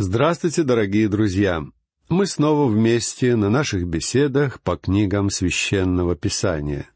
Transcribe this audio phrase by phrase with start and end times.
[0.00, 1.66] Здравствуйте, дорогие друзья!
[2.08, 6.88] Мы снова вместе на наших беседах по книгам священного писания.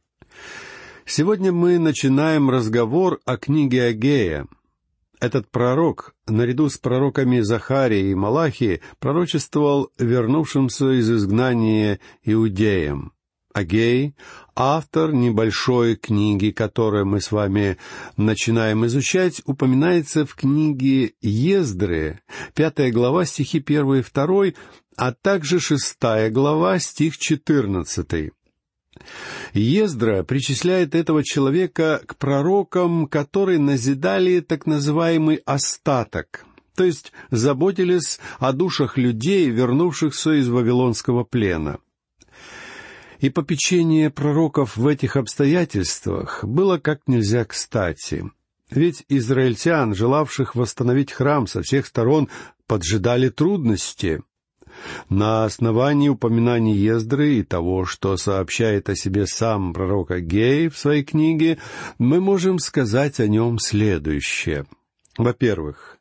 [1.04, 4.46] Сегодня мы начинаем разговор о книге Агея.
[5.18, 13.14] Этот пророк, наряду с пророками Захарией и Малахи, пророчествовал вернувшимся из изгнания иудеям.
[13.53, 14.14] Агей—
[14.55, 17.79] автор небольшой книги, которую мы с вами
[18.16, 22.21] начинаем изучать, упоминается в книге Ездры,
[22.54, 24.57] пятая глава, стихи первый и второй,
[24.96, 28.32] а также шестая глава, стих четырнадцатый.
[29.54, 36.44] Ездра причисляет этого человека к пророкам, которые назидали так называемый остаток,
[36.77, 41.78] то есть заботились о душах людей, вернувшихся из вавилонского плена—
[43.22, 48.24] и попечение пророков в этих обстоятельствах было как нельзя кстати.
[48.68, 52.28] Ведь израильтян, желавших восстановить храм со всех сторон,
[52.66, 54.22] поджидали трудности.
[55.08, 61.04] На основании упоминаний Ездры и того, что сообщает о себе сам пророк Агей в своей
[61.04, 61.58] книге,
[61.98, 64.66] мы можем сказать о нем следующее.
[65.16, 65.98] Во-первых,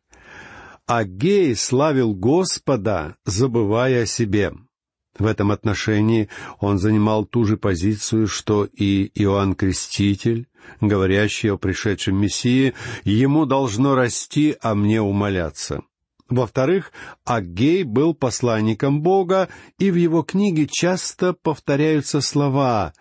[0.88, 4.54] Агей славил Господа, забывая о себе—
[5.18, 10.48] в этом отношении он занимал ту же позицию, что и Иоанн Креститель,
[10.80, 15.82] говорящий о пришедшем Мессии, ему должно расти, а мне умоляться.
[16.30, 16.94] Во-вторых,
[17.26, 22.94] Аггей был посланником Бога, и в его книге часто повторяются слова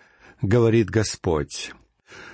[0.43, 1.73] «говорит Господь».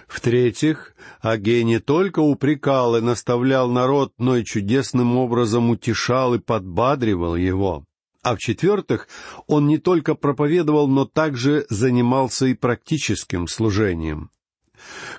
[0.09, 7.37] В-третьих, Агей не только упрекал и наставлял народ, но и чудесным образом утешал и подбадривал
[7.37, 7.85] его.
[8.27, 9.07] А в-четвертых,
[9.47, 14.33] он не только проповедовал, но также занимался и практическим служением.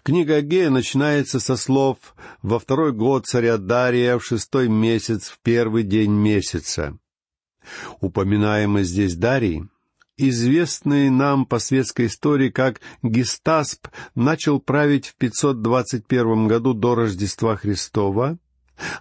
[0.03, 1.99] Книга Агея начинается со слов
[2.41, 6.97] «Во второй год царя Дария, в шестой месяц, в первый день месяца».
[8.01, 9.63] Упоминаемый здесь Дарий,
[10.17, 18.37] известный нам по светской истории как Гестасп, начал править в 521 году до Рождества Христова,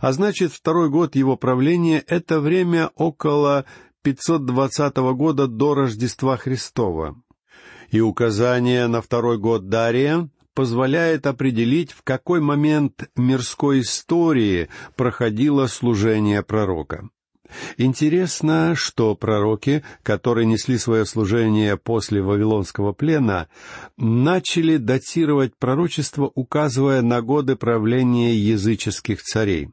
[0.01, 3.67] а значит, второй год его правления— это время около
[4.07, 7.21] 520 года до Рождества Христова.
[7.91, 16.45] И указание на второй год Дария позволяет определить, в какой момент мирской истории проходило служение
[16.45, 17.09] пророка.
[17.79, 23.49] Интересно, что пророки, которые несли свое служение после Вавилонского плена,
[23.97, 29.71] начали датировать пророчество, указывая на годы правления языческих царей.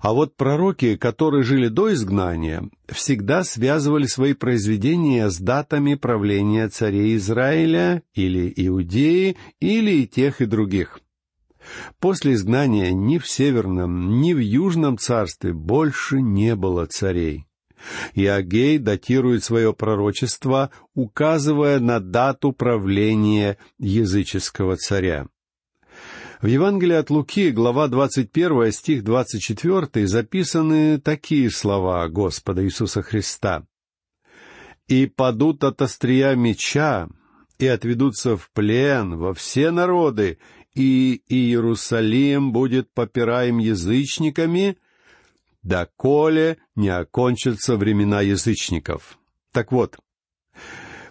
[0.00, 7.16] А вот пророки, которые жили до изгнания, всегда связывали свои произведения с датами правления царей
[7.16, 11.00] Израиля или Иудеи, или и тех, и других.
[11.98, 17.46] После изгнания ни в Северном, ни в Южном царстве больше не было царей.
[18.14, 25.26] И Агей датирует свое пророчество, указывая на дату правления языческого царя.
[26.40, 33.66] В Евангелии от Луки, глава 21, стих 24, записаны такие слова Господа Иисуса Христа.
[34.88, 37.10] «И падут от острия меча,
[37.58, 40.38] и отведутся в плен во все народы,
[40.74, 44.78] и Иерусалим будет попираем язычниками,
[45.62, 49.18] доколе не окончатся времена язычников».
[49.52, 49.98] Так вот,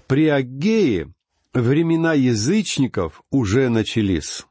[0.08, 1.14] при Агее
[1.54, 4.44] времена язычников уже начались.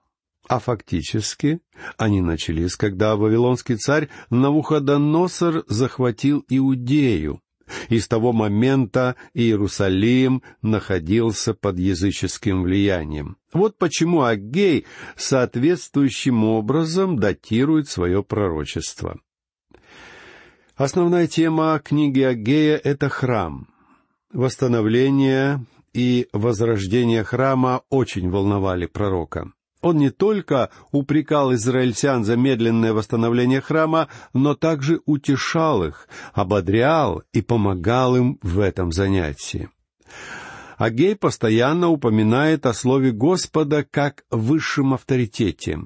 [0.48, 1.60] А фактически
[1.98, 7.42] они начались, когда вавилонский царь Навуходоносор захватил Иудею,
[7.91, 13.37] и с того момента Иерусалим находился под языческим влиянием.
[13.53, 19.20] Вот почему Аггей соответствующим образом датирует свое пророчество.
[20.76, 23.69] Основная тема книги Аггея— это храм.
[24.32, 29.53] Восстановление и возрождение храма очень волновали пророка.
[29.81, 37.43] Он не только упрекал израильтян за медленное восстановление храма, но также утешал их, ободрял и
[37.43, 39.69] помогал им в этом занятии.
[40.76, 45.81] Агей постоянно упоминает о слове Господа как высшем авторитете.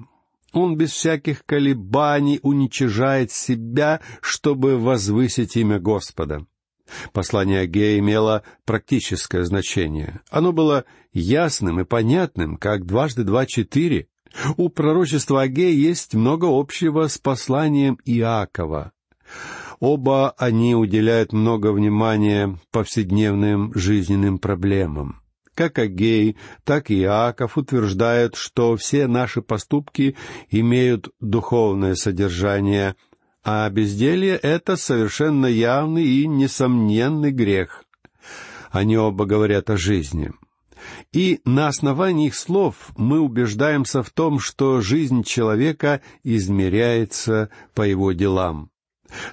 [0.53, 6.45] Он без всяких колебаний уничижает себя, чтобы возвысить имя Господа.
[7.11, 10.21] Послание Агея имело практическое значение.
[10.29, 14.07] Оно было ясным и понятным, как дважды два четыре.
[14.57, 18.91] У пророчества Агея есть много общего с посланием Иакова.
[19.79, 25.21] Оба они уделяют много внимания повседневным жизненным проблемам.
[25.55, 30.15] Как Агей, так и Иаков утверждают, что все наши поступки
[30.49, 32.95] имеют духовное содержание,
[33.43, 37.83] а безделье— это совершенно явный и несомненный грех.
[38.71, 40.31] Они оба говорят о жизни.
[41.11, 48.11] И на основании их слов мы убеждаемся в том, что жизнь человека измеряется по его
[48.13, 48.69] делам.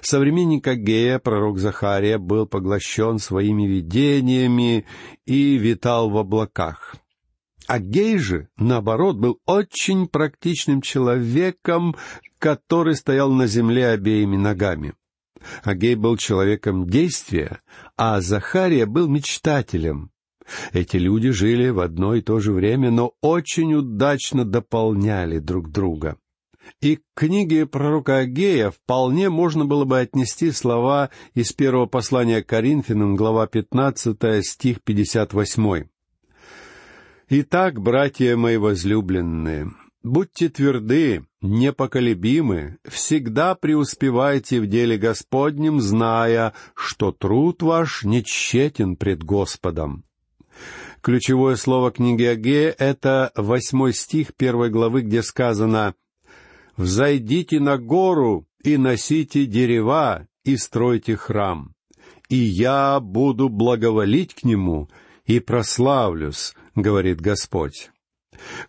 [0.01, 4.85] Современник Агея, пророк Захария, был поглощен своими видениями
[5.25, 6.95] и витал в облаках.
[7.67, 11.95] Агей же, наоборот, был очень практичным человеком,
[12.41, 14.93] который стоял на земле обеими ногами.
[15.63, 17.61] Агей был человеком действия,
[17.95, 20.09] а Захария был мечтателем.
[20.73, 26.17] Эти люди жили в одно и то же время, но очень удачно дополняли друг друга.
[26.81, 33.15] И к книге пророка Агея вполне можно было бы отнести слова из первого послания Коринфянам,
[33.15, 35.85] глава 15, стих 58.
[37.29, 39.71] «Итак, братья мои возлюбленные,
[40.03, 49.23] будьте тверды, непоколебимы, всегда преуспевайте в деле Господнем, зная, что труд ваш не тщетен пред
[49.23, 50.03] Господом».
[51.01, 55.95] Ключевое слово книги Агея— это восьмой стих первой главы, где сказано
[56.77, 61.73] «Взойдите на гору и носите дерева и стройте храм,
[62.29, 64.89] и я буду благоволить к нему
[65.25, 67.91] и прославлюсь,— говорит Господь.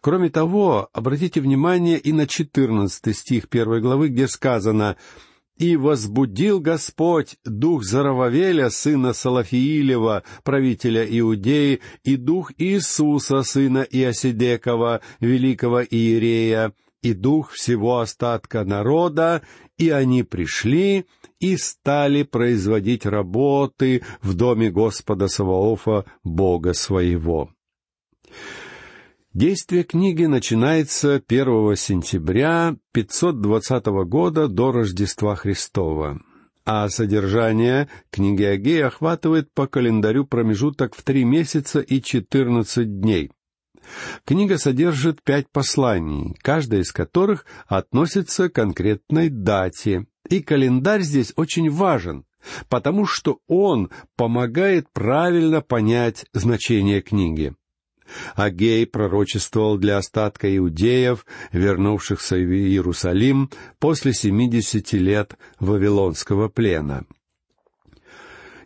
[0.01, 4.97] Кроме того, обратите внимание и на четырнадцатый стих первой главы, где сказано
[5.57, 15.83] «И возбудил Господь дух Зарававеля, сына Салафиилева, правителя Иудеи, и дух Иисуса, сына Иосидекова, великого
[15.83, 16.73] Иерея,
[17.03, 19.43] и дух всего остатка народа,
[19.77, 21.05] и они пришли
[21.41, 27.51] и стали производить работы в доме Господа Саваофа, Бога своего.
[29.35, 36.21] Действие книги начинается 1 сентября 520 года до Рождества Христова,
[36.67, 43.31] а содержание книги Агея охватывает по календарю промежуток в три месяца и четырнадцать дней.
[44.27, 51.71] Книга содержит пять посланий, каждое из которых относится к конкретной дате, и календарь здесь очень
[51.71, 52.27] важен,
[52.69, 57.55] потому что он помогает правильно понять значение книги.
[58.35, 67.05] Агей пророчествовал для остатка иудеев, вернувшихся в Иерусалим после семидесяти лет Вавилонского плена.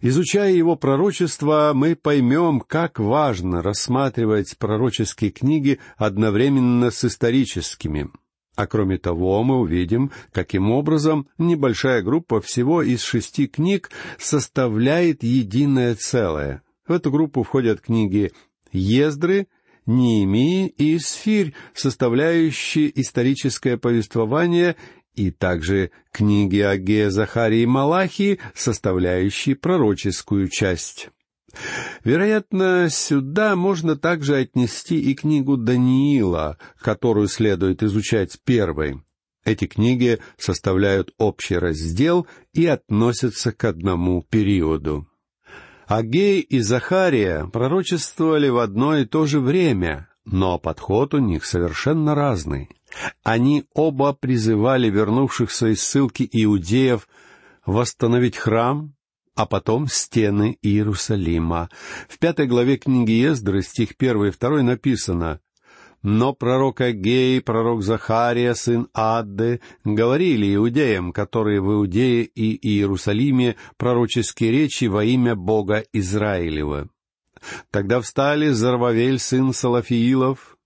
[0.00, 8.10] Изучая его пророчество, мы поймем, как важно рассматривать пророческие книги одновременно с историческими.
[8.56, 15.94] А кроме того, мы увидим, каким образом небольшая группа всего из шести книг составляет единое
[15.94, 16.62] целое.
[16.88, 18.32] В эту группу входят книги
[18.76, 19.48] Ездры,
[19.86, 24.76] Неемии и Сфирь, составляющие историческое повествование,
[25.14, 31.08] и также книги Агея, Захарии и Малахии, составляющие пророческую часть.
[32.04, 39.00] Вероятно, сюда можно также отнести и книгу Даниила, которую следует изучать первой.
[39.44, 45.06] Эти книги составляют общий раздел и относятся к одному периоду.
[45.86, 52.16] Агей и Захария пророчествовали в одно и то же время, но подход у них совершенно
[52.16, 52.68] разный.
[53.22, 57.08] Они оба призывали вернувшихся из ссылки иудеев
[57.64, 58.94] восстановить храм,
[59.36, 61.68] а потом стены Иерусалима.
[62.08, 65.40] В пятой главе книги Ездры, стих первый и второй написано
[66.06, 74.52] но пророк Агей, пророк Захария, сын Адды, говорили иудеям, которые в Иудее и Иерусалиме пророческие
[74.52, 76.88] речи во имя Бога Израилева.
[77.72, 80.56] Тогда встали Зарвавель, сын Салафиилов,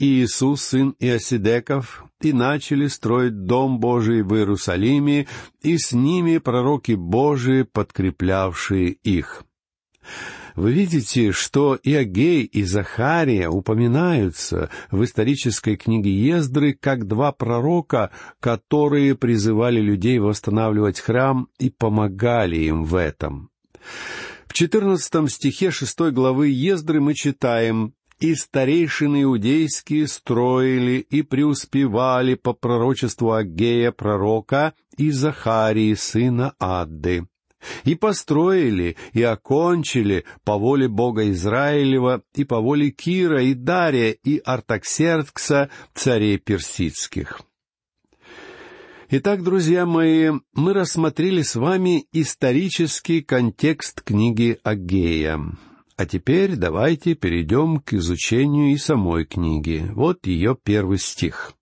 [0.00, 5.28] и Иисус, сын Иосидеков, и начали строить Дом Божий в Иерусалиме,
[5.62, 9.44] и с ними пророки Божии, подкреплявшие их.
[10.60, 18.10] Вы видите, что и Агей, и Захария упоминаются в исторической книге Ездры как два пророка,
[18.40, 23.48] которые призывали людей восстанавливать храм и помогали им в этом.
[24.44, 32.52] В четырнадцатом стихе шестой главы Ездры мы читаем «И старейшины иудейские строили и преуспевали по
[32.52, 37.29] пророчеству Агея пророка и Захарии, сына Адды»
[37.84, 44.40] и построили, и окончили по воле Бога Израилева и по воле Кира и Дария и
[44.44, 47.40] Артаксеркса, царей персидских.
[49.12, 55.40] Итак, друзья мои, мы рассмотрели с вами исторический контекст книги Агея.
[55.96, 59.84] А теперь давайте перейдем к изучению и самой книги.
[59.94, 61.54] Вот ее первый стих.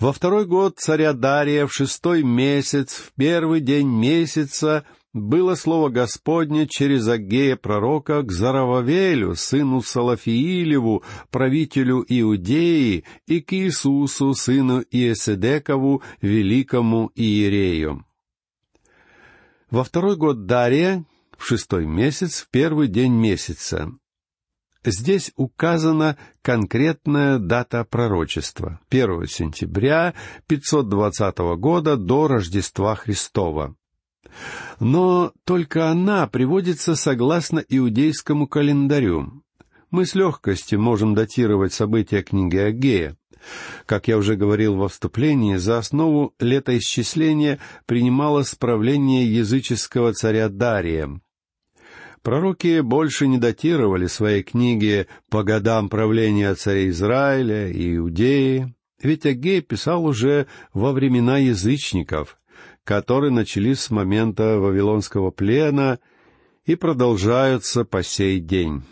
[0.00, 6.68] Во второй год царя Дария, в шестой месяц, в первый день месяца, было слово Господне
[6.68, 17.10] через Агея пророка к Зарававелю, сыну Салафиилеву, правителю Иудеи, и к Иисусу, сыну Иеседекову, великому
[17.16, 18.06] Иерею.
[19.68, 21.04] Во второй год Дария,
[21.36, 23.90] в шестой месяц, в первый день месяца.
[24.84, 30.14] Здесь указана конкретная дата пророчества— 1 сентября
[30.46, 33.74] 520 года до Рождества Христова.
[34.78, 39.42] Но только она приводится согласно иудейскому календарю.
[39.90, 43.16] Мы с легкостью можем датировать события книги Агея.
[43.86, 51.20] Как я уже говорил во вступлении, за основу летоисчисления принимало справление языческого царя Дария.
[52.22, 59.60] Пророки больше не датировали свои книги по годам правления царя Израиля и Иудеи, ведь Агей
[59.60, 62.38] писал уже во времена язычников,
[62.84, 66.00] которые начались с момента Вавилонского плена
[66.64, 68.82] и продолжаются по сей день.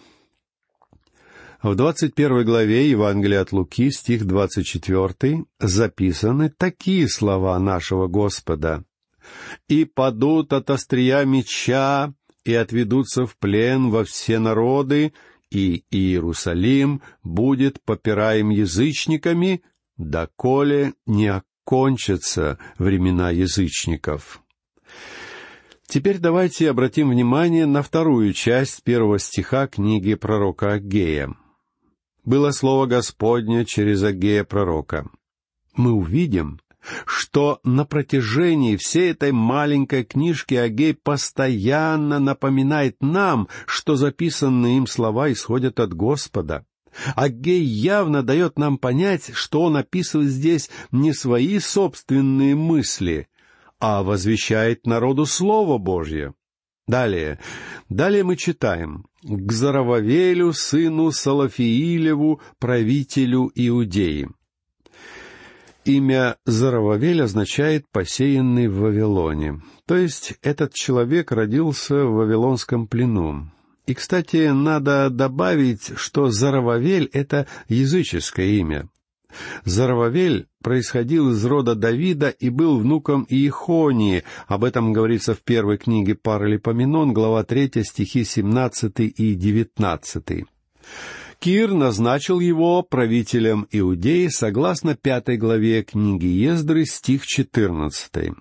[1.62, 8.84] В двадцать первой главе Евангелия от Луки, стих двадцать четвертый, записаны такие слова нашего Господа.
[9.66, 12.14] «И падут от острия меча,
[12.46, 15.12] и отведутся в плен во все народы,
[15.50, 19.62] и Иерусалим будет попираем язычниками,
[19.96, 24.42] доколе не кончатся времена язычников.
[25.88, 31.34] Теперь давайте обратим внимание на вторую часть первого стиха книги пророка Агея.
[32.24, 35.08] «Было слово Господне через Агея пророка».
[35.74, 36.60] Мы увидим,
[37.04, 45.32] что на протяжении всей этой маленькой книжки Агей постоянно напоминает нам, что записанные им слова
[45.32, 46.64] исходят от Господа.
[47.14, 53.28] Аггей явно дает нам понять, что он описывает здесь не свои собственные мысли,
[53.78, 56.34] а возвещает народу Слово Божье.
[56.86, 57.40] Далее.
[57.88, 59.06] Далее мы читаем.
[59.22, 64.28] «К Зарававелю, сыну Салафиилеву, правителю Иудеи».
[65.86, 69.62] Имя Зарававель означает «посеянный в Вавилоне».
[69.86, 73.52] То есть этот человек родился в Вавилонском плену.
[73.86, 78.88] И, кстати, надо добавить, что Зарававель— это языческое имя.
[79.64, 84.24] Зарававель происходил из рода Давида и был внуком Иехонии.
[84.48, 90.46] Об этом говорится в первой книге Паралипоменон, глава 3, стихи 17 и 19.
[91.38, 98.32] Кир назначил его правителем Иудеи согласно пятой главе книги Ездры, стих 14.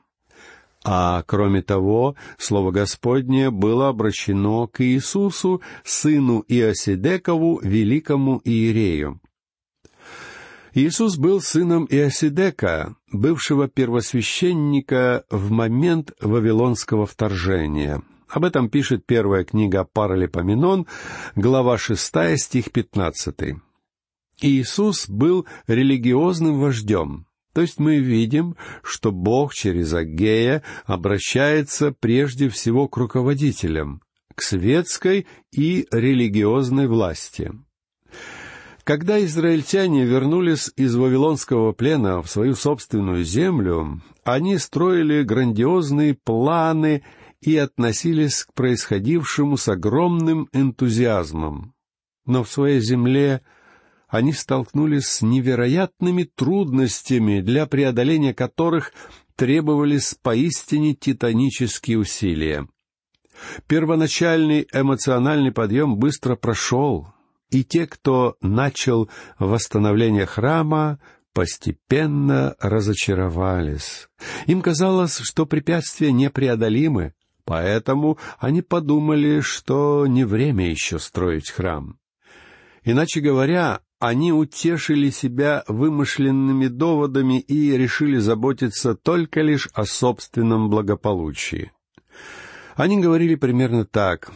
[0.84, 9.20] А кроме того, Слово Господне было обращено к Иисусу, сыну Иосидекову, великому Иерею.
[10.74, 18.04] Иисус был сыном Иосидека, бывшего первосвященника в момент Вавилонского вторжения.
[18.28, 20.88] Об этом пишет первая книга Паралипоменон,
[21.36, 23.62] глава шестая, стих пятнадцатый.
[24.42, 32.88] Иисус был религиозным вождем, то есть мы видим, что Бог через Агея обращается прежде всего
[32.88, 34.02] к руководителям,
[34.34, 37.54] к светской и религиозной власти.
[38.84, 47.04] Когда израильтяне вернулись из Вавилонского плена в свою собственную землю, они строили грандиозные планы
[47.46, 51.74] и относились к происходившему с огромным энтузиазмом.
[52.26, 53.42] Но в своей земле
[54.08, 58.94] они столкнулись с невероятными трудностями, для преодоления которых
[59.36, 62.68] требовались поистине титанические усилия.
[63.68, 67.10] Первоначальный эмоциональный подъем быстро прошел,
[67.52, 71.00] и те, кто начал восстановление храма,
[71.34, 74.08] постепенно разочаровались.
[74.48, 77.14] Им казалось, что препятствия непреодолимы,
[77.46, 81.98] поэтому они подумали, что не время еще строить храм.
[82.84, 91.72] Иначе говоря, они утешили себя вымышленными доводами и решили заботиться только лишь о собственном благополучии.
[92.76, 94.32] Они говорили примерно так.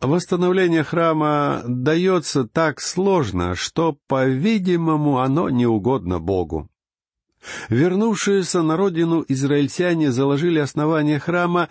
[0.00, 6.68] Восстановление храма дается так сложно, что, по-видимому, оно не угодно Богу.
[7.68, 11.68] Вернувшиеся на родину израильтяне заложили основание храма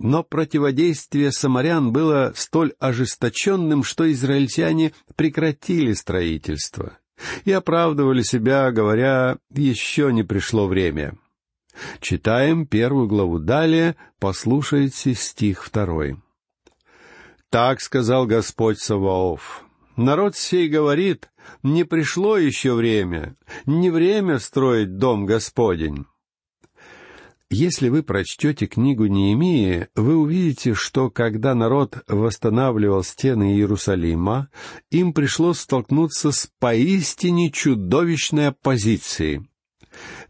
[0.00, 6.98] но противодействие самарян было столь ожесточенным, что израильтяне прекратили строительство
[7.44, 11.18] и оправдывали себя, говоря, еще не пришло время.
[12.00, 16.16] Читаем первую главу далее, послушайте стих второй.
[17.50, 19.64] «Так сказал Господь Саваоф,
[19.96, 21.28] Народ сей говорит,
[21.62, 26.06] не пришло еще время, не время строить дом Господень.
[27.52, 34.50] Если вы прочтете книгу Неемии, вы увидите, что когда народ восстанавливал стены Иерусалима,
[34.90, 39.50] им пришлось столкнуться с поистине чудовищной оппозицией.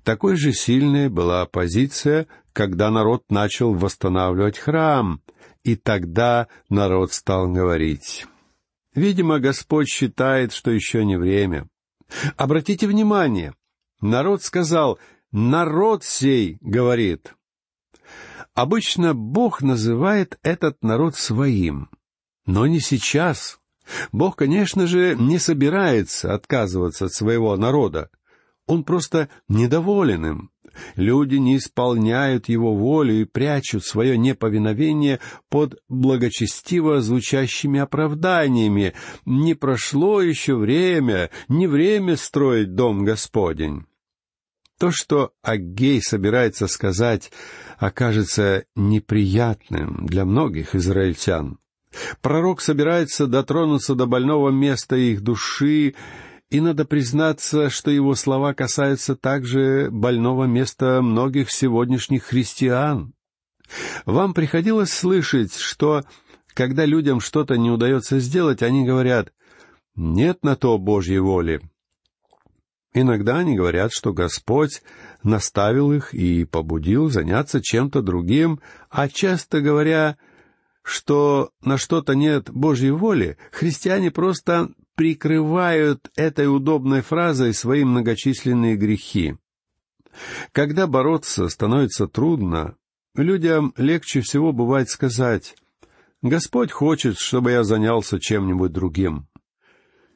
[0.03, 5.21] Такой же сильной была оппозиция, когда народ начал восстанавливать храм,
[5.63, 8.25] и тогда народ стал говорить.
[8.95, 11.69] Видимо, Господь считает, что еще не время.
[12.39, 13.53] Обратите внимание,
[14.01, 14.99] народ сказал—
[15.33, 17.35] народ сей говорит.
[18.55, 21.89] Обычно Бог называет этот народ своим,
[22.47, 23.59] но не сейчас.
[24.13, 28.11] Бог, конечно же, не собирается отказываться от своего народа.
[28.67, 30.51] Он просто недоволен им.
[30.95, 35.19] Люди не исполняют его волю и прячут свое неповиновение
[35.49, 38.95] под благочестиво звучащими оправданиями.
[39.25, 43.87] Не прошло еще время, не время строить дом Господень.
[44.81, 47.31] То, что Аггей собирается сказать,
[47.77, 51.59] окажется неприятным для многих израильтян.
[52.23, 55.97] Пророк собирается дотронуться до больного места их души,
[56.49, 63.13] и надо признаться, что его слова касаются также больного места многих сегодняшних христиан.
[64.07, 66.05] Вам приходилось слышать, что
[66.55, 69.31] когда людям что-то не удается сделать, они говорят
[69.95, 71.61] «нет на то Божьей воли»,
[72.93, 74.83] Иногда они говорят, что Господь
[75.23, 80.17] наставил их и побудил заняться чем-то другим, а часто говоря,
[80.83, 89.37] что на что-то нет Божьей воли, христиане просто прикрывают этой удобной фразой свои многочисленные грехи.
[90.51, 92.75] Когда бороться становится трудно,
[93.15, 95.55] людям легче всего бывает сказать
[96.23, 99.30] «Господь хочет, чтобы я занялся чем-нибудь другим».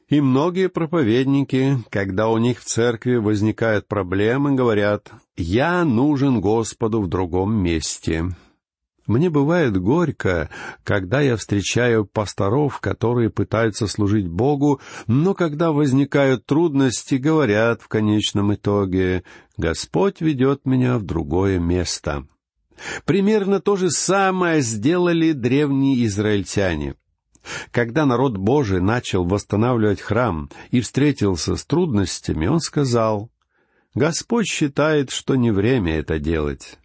[0.07, 7.07] И многие проповедники, когда у них в церкви возникают проблемы, говорят «Я нужен Господу в
[7.07, 8.25] другом месте».
[9.07, 10.49] Мне бывает горько,
[10.83, 18.53] когда я встречаю пасторов, которые пытаются служить Богу, но когда возникают трудности, говорят в конечном
[18.53, 19.23] итоге
[19.57, 22.27] «Господь ведет меня в другое место».
[23.05, 26.95] Примерно то же самое сделали древние израильтяне—
[27.71, 33.29] когда народ Божий начал восстанавливать храм и встретился с трудностями, он сказал,
[33.93, 36.77] «Господь считает, что не время это делать».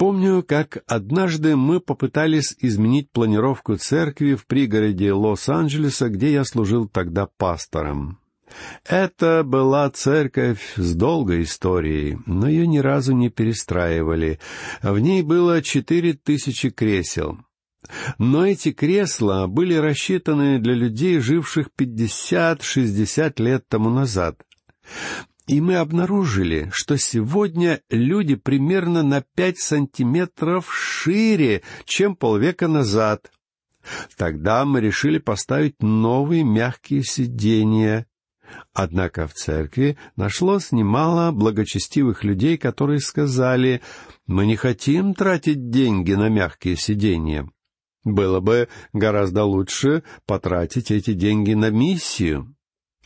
[0.00, 7.26] Помню, как однажды мы попытались изменить планировку церкви в пригороде Лос-Анджелеса, где я служил тогда
[7.26, 8.18] пастором.
[8.88, 14.40] Это была церковь с долгой историей, но ее ни разу не перестраивали.
[14.82, 17.38] В ней было четыре тысячи кресел.
[18.18, 24.42] Но эти кресла были рассчитаны для людей, живших пятьдесят-шестьдесят лет тому назад.
[25.46, 33.32] И мы обнаружили, что сегодня люди примерно на пять сантиметров шире, чем полвека назад.
[34.16, 38.06] Тогда мы решили поставить новые мягкие сиденья.
[38.72, 43.80] Однако в церкви нашлось немало благочестивых людей, которые сказали,
[44.26, 47.48] «Мы не хотим тратить деньги на мягкие сиденья.
[48.04, 52.54] Было бы гораздо лучше потратить эти деньги на миссию.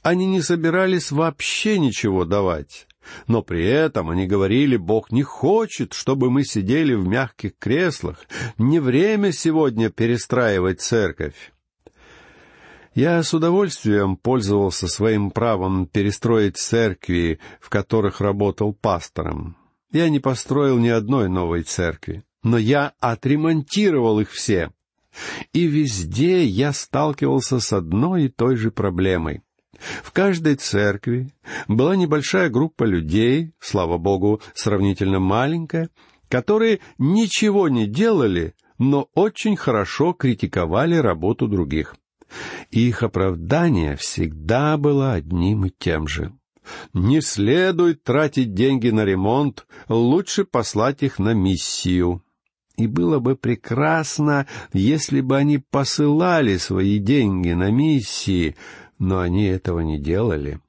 [0.03, 2.87] Они не собирались вообще ничего давать.
[3.27, 8.19] Но при этом они говорили, Бог не хочет, чтобы мы сидели в мягких креслах.
[8.59, 11.53] Не время сегодня перестраивать церковь.
[12.95, 19.57] Я с удовольствием пользовался своим правом перестроить церкви, в которых работал пастором.
[19.91, 24.71] Я не построил ни одной новой церкви, но я отремонтировал их все.
[25.53, 29.43] И везде я сталкивался с одной и той же проблемой.
[30.03, 31.33] В каждой церкви
[31.69, 35.91] была небольшая группа людей, слава богу, сравнительно маленькая,
[36.29, 41.97] которые ничего не делали, но очень хорошо критиковали работу других.
[42.71, 46.33] их оправдание всегда было одним и тем же.
[46.93, 52.24] Не следует тратить деньги на ремонт, лучше послать их на миссию.
[52.77, 58.57] И было бы прекрасно, если бы они посылали свои деньги на миссии,
[58.99, 60.61] но они этого не делали.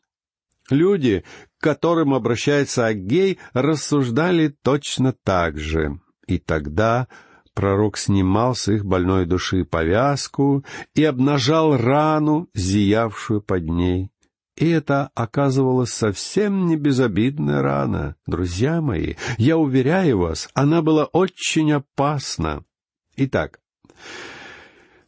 [0.69, 1.23] Люди,
[1.59, 5.99] к которым обращается Аггей, рассуждали точно так же.
[6.27, 7.07] И тогда
[7.53, 10.63] пророк снимал с их больной души повязку
[10.93, 14.11] и обнажал рану, зиявшую под ней.
[14.55, 18.15] И это оказывалось совсем не безобидная рана.
[18.25, 22.63] Друзья мои, я уверяю вас, она была очень опасна.
[23.17, 23.59] Итак,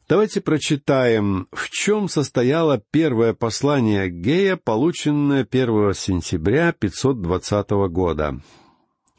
[0.10, 8.39] Давайте прочитаем, в чем состояло первое послание Гея, полученное 1 сентября 520 года.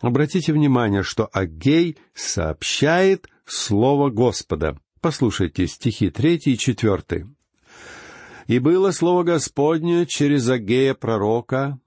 [0.00, 4.78] Обратите внимание, что Агей сообщает Слово Господа.
[5.02, 7.26] Послушайте стихи третий и четвертый.
[8.48, 11.78] «И было Слово Господне через Агея пророка,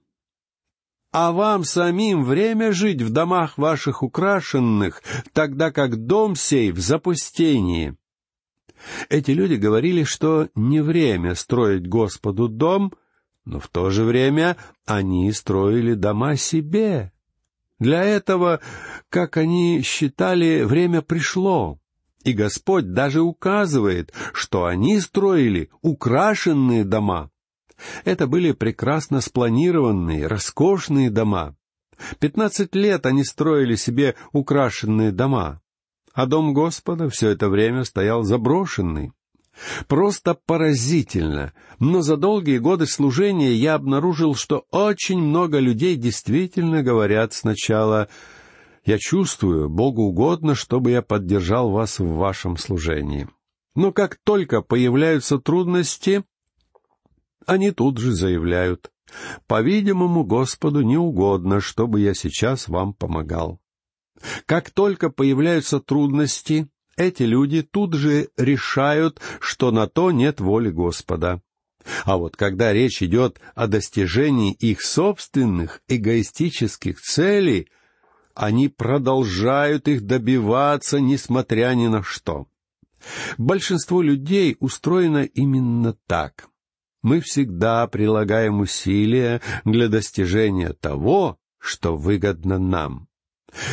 [1.10, 5.02] а вам самим время жить в домах ваших украшенных,
[5.34, 7.94] тогда как дом сей в запустении».
[9.08, 12.92] Эти люди говорили, что не время строить Господу дом,
[13.44, 17.12] но в то же время они строили дома себе.
[17.78, 18.60] Для этого,
[19.08, 21.78] как они считали, время пришло.
[22.24, 27.30] И Господь даже указывает, что они строили украшенные дома.
[28.04, 31.56] Это были прекрасно спланированные, роскошные дома.
[32.18, 35.62] Пятнадцать лет они строили себе украшенные дома
[36.14, 39.12] а дом Господа все это время стоял заброшенный.
[39.86, 47.34] Просто поразительно, но за долгие годы служения я обнаружил, что очень много людей действительно говорят
[47.34, 48.08] сначала
[48.84, 53.28] «Я чувствую, Богу угодно, чтобы я поддержал вас в вашем служении».
[53.74, 56.24] Но как только появляются трудности,
[57.46, 58.90] они тут же заявляют
[59.46, 63.60] «По-видимому, Господу не угодно, чтобы я сейчас вам помогал».
[64.46, 71.42] Как только появляются трудности, эти люди тут же решают, что на то нет воли Господа.
[72.04, 77.68] А вот когда речь идет о достижении их собственных эгоистических целей,
[78.34, 82.46] они продолжают их добиваться, несмотря ни на что.
[83.38, 86.48] Большинство людей устроено именно так.
[87.02, 93.08] Мы всегда прилагаем усилия для достижения того, что выгодно нам.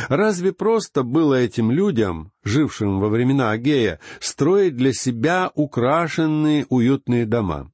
[0.08, 7.72] Разве просто было этим людям, жившим во времена Агея, строить для себя украшенные уютные дома?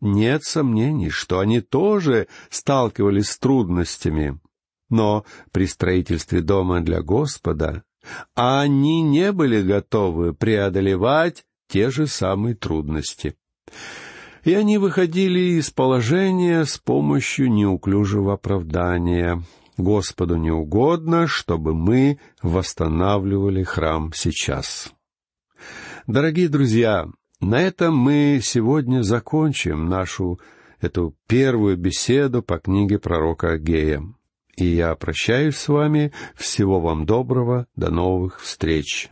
[0.00, 4.38] Нет сомнений, что они тоже сталкивались с трудностями.
[4.90, 7.82] Но при строительстве дома для Господа
[8.34, 13.36] они не были готовы преодолевать те же самые трудности.
[14.44, 19.42] И они выходили из положения с помощью неуклюжего оправдания,
[19.76, 24.92] Господу не угодно, чтобы мы восстанавливали храм сейчас.
[26.06, 27.06] Дорогие друзья,
[27.40, 30.40] на этом мы сегодня закончим нашу
[30.80, 34.02] эту первую беседу по книге пророка Агея.
[34.58, 36.12] И я прощаюсь с вами.
[36.34, 37.68] Всего вам доброго.
[37.76, 39.08] До новых встреч.